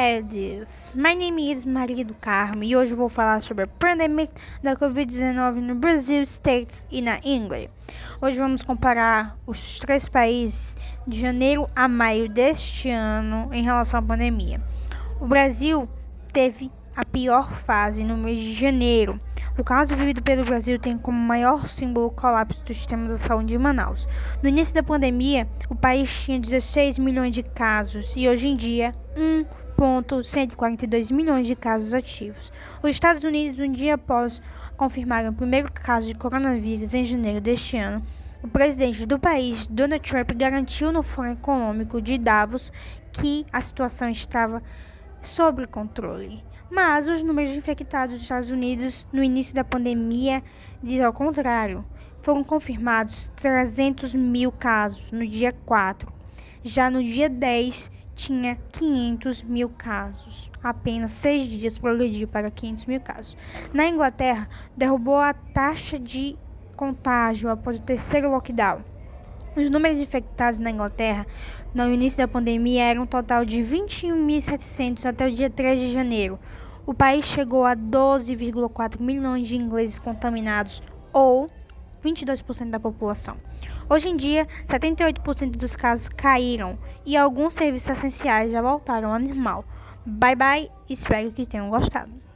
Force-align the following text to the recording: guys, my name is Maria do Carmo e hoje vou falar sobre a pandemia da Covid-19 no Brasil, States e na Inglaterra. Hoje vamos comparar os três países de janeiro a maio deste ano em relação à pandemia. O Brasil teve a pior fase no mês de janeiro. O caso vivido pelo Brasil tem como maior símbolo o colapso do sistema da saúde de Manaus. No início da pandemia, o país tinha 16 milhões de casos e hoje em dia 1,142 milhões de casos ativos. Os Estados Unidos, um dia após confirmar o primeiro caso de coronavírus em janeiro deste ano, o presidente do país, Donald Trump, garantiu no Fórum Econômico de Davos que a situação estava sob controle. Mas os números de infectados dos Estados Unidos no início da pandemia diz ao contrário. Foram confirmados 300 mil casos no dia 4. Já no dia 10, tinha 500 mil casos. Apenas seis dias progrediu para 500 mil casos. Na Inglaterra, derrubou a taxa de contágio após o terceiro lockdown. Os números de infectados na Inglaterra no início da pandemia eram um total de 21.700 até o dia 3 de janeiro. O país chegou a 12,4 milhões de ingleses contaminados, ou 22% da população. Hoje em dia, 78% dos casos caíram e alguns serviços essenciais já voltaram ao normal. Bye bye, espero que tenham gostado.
guys, 0.00 0.94
my 0.96 1.14
name 1.14 1.52
is 1.52 1.66
Maria 1.66 2.02
do 2.06 2.14
Carmo 2.14 2.64
e 2.64 2.74
hoje 2.74 2.94
vou 2.94 3.10
falar 3.10 3.42
sobre 3.42 3.64
a 3.64 3.66
pandemia 3.66 4.30
da 4.62 4.74
Covid-19 4.74 5.56
no 5.56 5.74
Brasil, 5.74 6.22
States 6.22 6.86
e 6.90 7.02
na 7.02 7.20
Inglaterra. 7.22 7.70
Hoje 8.22 8.38
vamos 8.38 8.64
comparar 8.64 9.36
os 9.46 9.78
três 9.78 10.08
países 10.08 10.74
de 11.06 11.20
janeiro 11.20 11.66
a 11.76 11.86
maio 11.86 12.30
deste 12.30 12.88
ano 12.88 13.50
em 13.52 13.62
relação 13.62 14.00
à 14.00 14.02
pandemia. 14.02 14.58
O 15.20 15.26
Brasil 15.26 15.86
teve 16.32 16.70
a 16.96 17.04
pior 17.04 17.52
fase 17.52 18.02
no 18.02 18.16
mês 18.16 18.40
de 18.40 18.54
janeiro. 18.54 19.20
O 19.58 19.62
caso 19.62 19.94
vivido 19.94 20.22
pelo 20.22 20.44
Brasil 20.44 20.78
tem 20.78 20.96
como 20.96 21.18
maior 21.18 21.66
símbolo 21.66 22.06
o 22.06 22.10
colapso 22.10 22.64
do 22.64 22.72
sistema 22.72 23.06
da 23.06 23.18
saúde 23.18 23.48
de 23.48 23.58
Manaus. 23.58 24.08
No 24.42 24.48
início 24.48 24.74
da 24.74 24.82
pandemia, 24.82 25.46
o 25.68 25.74
país 25.74 26.24
tinha 26.24 26.40
16 26.40 26.98
milhões 26.98 27.34
de 27.34 27.42
casos 27.42 28.14
e 28.16 28.26
hoje 28.26 28.48
em 28.48 28.54
dia 28.54 28.94
1,142 29.80 31.10
milhões 31.10 31.46
de 31.46 31.56
casos 31.56 31.94
ativos. 31.94 32.52
Os 32.82 32.90
Estados 32.90 33.24
Unidos, 33.24 33.58
um 33.58 33.72
dia 33.72 33.94
após 33.94 34.42
confirmar 34.76 35.26
o 35.26 35.32
primeiro 35.32 35.72
caso 35.72 36.06
de 36.06 36.14
coronavírus 36.14 36.92
em 36.92 37.04
janeiro 37.04 37.40
deste 37.40 37.78
ano, 37.78 38.02
o 38.42 38.48
presidente 38.48 39.06
do 39.06 39.18
país, 39.18 39.66
Donald 39.66 40.02
Trump, 40.06 40.32
garantiu 40.32 40.92
no 40.92 41.02
Fórum 41.02 41.32
Econômico 41.32 42.00
de 42.00 42.18
Davos 42.18 42.70
que 43.12 43.46
a 43.52 43.60
situação 43.60 44.10
estava 44.10 44.62
sob 45.22 45.66
controle. 45.66 46.44
Mas 46.70 47.08
os 47.08 47.22
números 47.22 47.50
de 47.50 47.58
infectados 47.58 48.14
dos 48.14 48.22
Estados 48.22 48.50
Unidos 48.50 49.08
no 49.12 49.24
início 49.24 49.54
da 49.54 49.64
pandemia 49.64 50.42
diz 50.82 51.00
ao 51.00 51.12
contrário. 51.12 51.84
Foram 52.22 52.44
confirmados 52.44 53.32
300 53.36 54.14
mil 54.14 54.52
casos 54.52 55.10
no 55.10 55.26
dia 55.26 55.52
4. 55.64 56.12
Já 56.62 56.90
no 56.90 57.02
dia 57.02 57.28
10, 57.28 57.90
tinha 58.20 58.58
500 58.72 59.42
mil 59.42 59.68
casos. 59.70 60.50
Apenas 60.62 61.10
seis 61.12 61.48
dias 61.48 61.78
progrediu 61.78 62.28
para 62.28 62.50
500 62.50 62.86
mil 62.86 63.00
casos. 63.00 63.36
Na 63.72 63.86
Inglaterra, 63.86 64.48
derrubou 64.76 65.16
a 65.16 65.32
taxa 65.32 65.98
de 65.98 66.36
contágio 66.76 67.50
após 67.50 67.78
o 67.78 67.82
terceiro 67.82 68.30
lockdown. 68.30 68.82
Os 69.56 69.70
números 69.70 69.96
de 69.96 70.02
infectados 70.02 70.58
na 70.58 70.70
Inglaterra 70.70 71.26
no 71.74 71.92
início 71.92 72.18
da 72.18 72.28
pandemia 72.28 72.84
eram 72.84 73.02
um 73.02 73.06
total 73.06 73.44
de 73.44 73.60
21.700 73.60 75.06
até 75.06 75.26
o 75.26 75.32
dia 75.32 75.50
3 75.50 75.80
de 75.80 75.92
janeiro. 75.92 76.38
O 76.86 76.94
país 76.94 77.24
chegou 77.24 77.64
a 77.64 77.74
12,4 77.74 79.00
milhões 79.00 79.46
de 79.48 79.56
ingleses 79.56 79.98
contaminados, 79.98 80.82
ou 81.12 81.48
22% 82.02 82.70
da 82.70 82.80
população. 82.80 83.36
Hoje 83.88 84.08
em 84.08 84.16
dia, 84.16 84.46
78% 84.66 85.52
dos 85.52 85.76
casos 85.76 86.08
caíram 86.08 86.78
e 87.04 87.16
alguns 87.16 87.54
serviços 87.54 87.90
essenciais 87.90 88.52
já 88.52 88.60
voltaram 88.60 89.12
ao 89.12 89.18
normal. 89.18 89.64
Bye 90.06 90.36
bye, 90.36 90.70
espero 90.88 91.30
que 91.32 91.46
tenham 91.46 91.70
gostado. 91.70 92.29